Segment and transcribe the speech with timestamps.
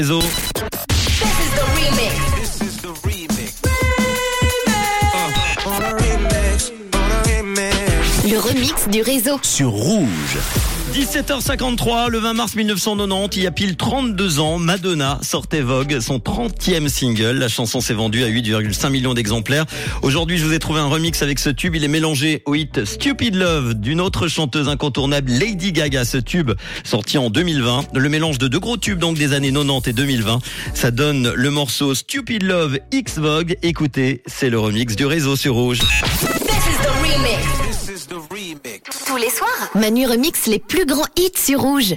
[0.00, 0.14] Le
[8.38, 9.40] remix du réseau.
[9.42, 10.38] sur Rouge.
[10.92, 16.18] 17h53, le 20 mars 1990, il y a pile 32 ans, Madonna sortait Vogue, son
[16.18, 17.38] 30e single.
[17.38, 19.66] La chanson s'est vendue à 8,5 millions d'exemplaires.
[20.02, 21.76] Aujourd'hui, je vous ai trouvé un remix avec ce tube.
[21.76, 26.04] Il est mélangé au hit Stupid Love d'une autre chanteuse incontournable, Lady Gaga.
[26.04, 26.52] Ce tube,
[26.84, 27.88] sorti en 2020.
[27.94, 30.38] Le mélange de deux gros tubes, donc des années 90 et 2020.
[30.72, 33.56] Ça donne le morceau Stupid Love X Vogue.
[33.62, 35.80] Écoutez, c'est le remix du réseau sur Rouge.
[39.18, 41.96] Tous les soirs, Manu remix les plus grands hits sur Rouge.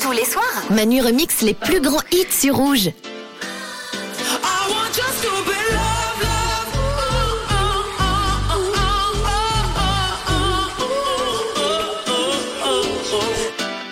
[0.00, 2.90] Tous les soirs, Manu remix les plus grands hits sur Rouge.